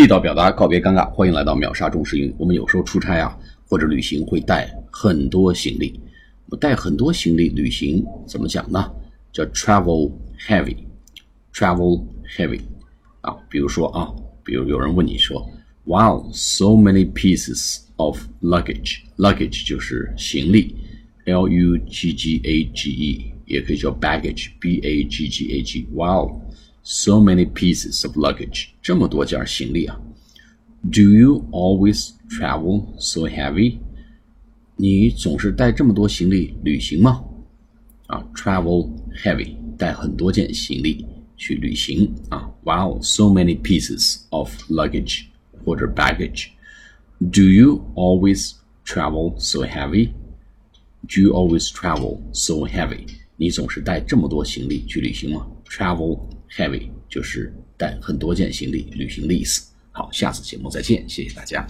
[0.00, 2.34] 地道表达，告别尴尬，欢迎来到秒杀中式英语。
[2.38, 6.00] 我们有时候出差啊，或者旅行会带很多行李。
[6.48, 8.90] 我带很多行李旅行怎么讲呢？
[9.30, 12.02] 叫 travel heavy，travel
[12.34, 12.62] heavy
[13.20, 13.36] 啊。
[13.50, 14.08] 比如说啊，
[14.42, 15.46] 比如有人问你说
[15.84, 19.00] ，Wow, so many pieces of luggage.
[19.18, 20.76] Luggage 就是行李
[21.26, 25.86] ，L U G G A G E，也可以叫 baggage，B A G G A g。
[25.92, 26.40] Wow。
[26.89, 29.99] Wow。So many pieces of luggage，这么多件行李啊！
[30.83, 33.79] Do you always travel so heavy？
[34.75, 37.23] 你总是带这么多行李旅行吗？
[38.05, 38.91] 啊，travel
[39.23, 42.51] heavy，带很多件行李去旅行啊！
[42.63, 45.23] Wow，so many pieces of luggage
[45.65, 48.51] 或者 baggage。Do you always
[48.85, 53.07] travel so heavy？Do you always travel so heavy？
[53.37, 55.47] 你总是带这么多行李去旅行吗？
[55.67, 56.19] Travel。
[56.56, 59.70] Heavy 就是带很多件行李旅行的意思。
[59.92, 61.66] 好，下次节目再见，谢谢大家。